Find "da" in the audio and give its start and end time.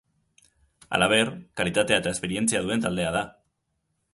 3.19-3.25